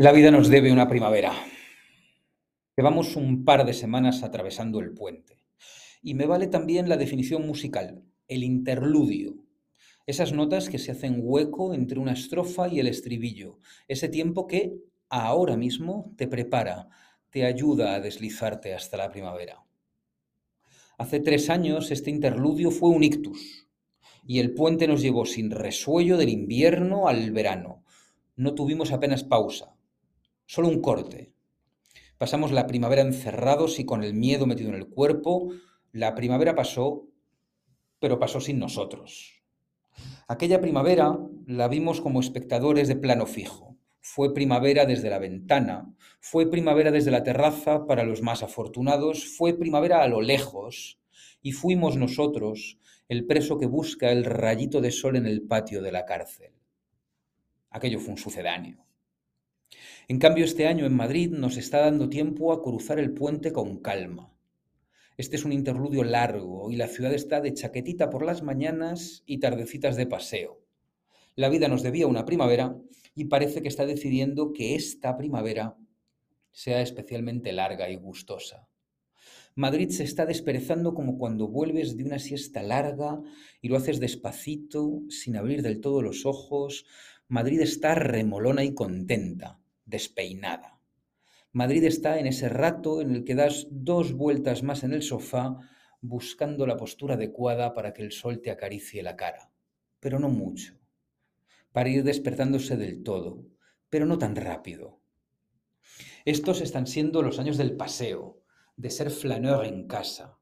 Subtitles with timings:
[0.00, 1.34] La vida nos debe una primavera.
[2.74, 5.44] Llevamos un par de semanas atravesando el puente.
[6.00, 9.44] Y me vale también la definición musical, el interludio.
[10.06, 13.58] Esas notas que se hacen hueco entre una estrofa y el estribillo.
[13.88, 14.72] Ese tiempo que
[15.10, 16.88] ahora mismo te prepara,
[17.28, 19.62] te ayuda a deslizarte hasta la primavera.
[20.96, 23.68] Hace tres años este interludio fue un ictus
[24.26, 27.84] y el puente nos llevó sin resuello del invierno al verano.
[28.34, 29.76] No tuvimos apenas pausa
[30.50, 31.32] solo un corte.
[32.18, 35.52] Pasamos la primavera encerrados y con el miedo metido en el cuerpo.
[35.92, 37.06] La primavera pasó,
[38.00, 39.44] pero pasó sin nosotros.
[40.26, 43.76] Aquella primavera la vimos como espectadores de plano fijo.
[44.00, 49.56] Fue primavera desde la ventana, fue primavera desde la terraza para los más afortunados, fue
[49.56, 50.98] primavera a lo lejos
[51.42, 55.92] y fuimos nosotros el preso que busca el rayito de sol en el patio de
[55.92, 56.50] la cárcel.
[57.70, 58.89] Aquello fue un sucedáneo.
[60.10, 63.78] En cambio, este año en Madrid nos está dando tiempo a cruzar el puente con
[63.78, 64.34] calma.
[65.16, 69.38] Este es un interludio largo y la ciudad está de chaquetita por las mañanas y
[69.38, 70.64] tardecitas de paseo.
[71.36, 72.76] La vida nos debía una primavera
[73.14, 75.76] y parece que está decidiendo que esta primavera
[76.50, 78.66] sea especialmente larga y gustosa.
[79.54, 83.20] Madrid se está desperezando como cuando vuelves de una siesta larga
[83.60, 86.84] y lo haces despacito, sin abrir del todo los ojos.
[87.28, 89.59] Madrid está remolona y contenta
[89.90, 90.80] despeinada.
[91.52, 95.58] Madrid está en ese rato en el que das dos vueltas más en el sofá
[96.00, 99.50] buscando la postura adecuada para que el sol te acaricie la cara,
[99.98, 100.78] pero no mucho,
[101.72, 103.44] para ir despertándose del todo,
[103.90, 105.00] pero no tan rápido.
[106.24, 108.40] Estos están siendo los años del paseo,
[108.76, 110.38] de ser flaneur en casa,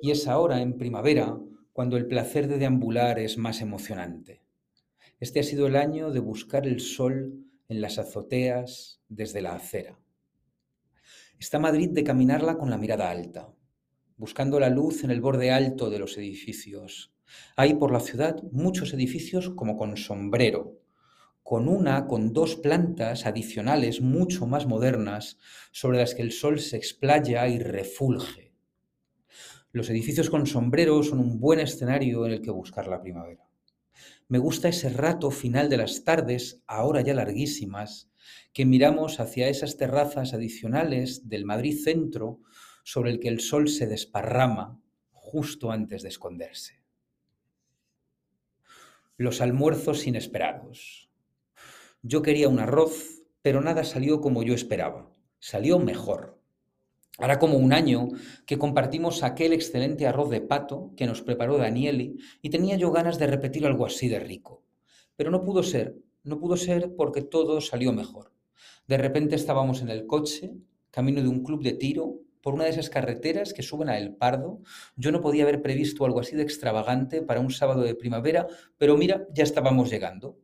[0.00, 1.38] y es ahora, en primavera,
[1.72, 4.42] cuando el placer de deambular es más emocionante.
[5.20, 9.98] Este ha sido el año de buscar el sol en las azoteas desde la acera.
[11.38, 13.52] Está Madrid de caminarla con la mirada alta,
[14.16, 17.14] buscando la luz en el borde alto de los edificios.
[17.56, 20.80] Hay por la ciudad muchos edificios como con sombrero,
[21.42, 25.38] con una, con dos plantas adicionales mucho más modernas
[25.70, 28.54] sobre las que el sol se explaya y refulge.
[29.72, 33.47] Los edificios con sombrero son un buen escenario en el que buscar la primavera.
[34.28, 38.10] Me gusta ese rato final de las tardes, ahora ya larguísimas,
[38.52, 42.40] que miramos hacia esas terrazas adicionales del Madrid Centro
[42.84, 44.78] sobre el que el sol se desparrama
[45.12, 46.82] justo antes de esconderse.
[49.16, 51.10] Los almuerzos inesperados.
[52.02, 55.10] Yo quería un arroz, pero nada salió como yo esperaba.
[55.38, 56.37] Salió mejor.
[57.20, 58.10] Hará como un año
[58.46, 63.18] que compartimos aquel excelente arroz de pato que nos preparó Danieli y tenía yo ganas
[63.18, 64.62] de repetir algo así de rico.
[65.16, 68.32] Pero no pudo ser, no pudo ser porque todo salió mejor.
[68.86, 70.52] De repente estábamos en el coche,
[70.92, 74.14] camino de un club de tiro, por una de esas carreteras que suben a El
[74.14, 74.60] Pardo.
[74.94, 78.46] Yo no podía haber previsto algo así de extravagante para un sábado de primavera,
[78.78, 80.38] pero mira, ya estábamos llegando.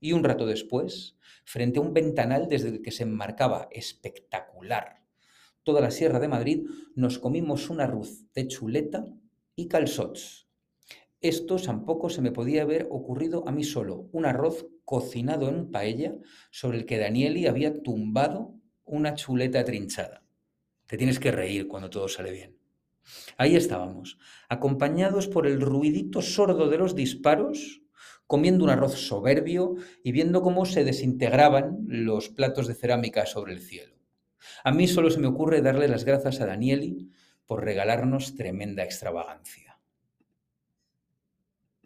[0.00, 1.16] Y un rato después,
[1.46, 5.03] frente a un ventanal desde el que se enmarcaba espectacular
[5.64, 9.04] toda la Sierra de Madrid, nos comimos un arroz de chuleta
[9.56, 10.48] y calzots.
[11.20, 16.14] Esto tampoco se me podía haber ocurrido a mí solo, un arroz cocinado en paella
[16.50, 18.54] sobre el que Danieli había tumbado
[18.84, 20.22] una chuleta trinchada.
[20.86, 22.58] Te tienes que reír cuando todo sale bien.
[23.36, 27.82] Ahí estábamos, acompañados por el ruidito sordo de los disparos,
[28.26, 33.60] comiendo un arroz soberbio y viendo cómo se desintegraban los platos de cerámica sobre el
[33.60, 33.93] cielo.
[34.62, 37.10] A mí solo se me ocurre darle las gracias a Danieli
[37.46, 39.73] por regalarnos tremenda extravagancia.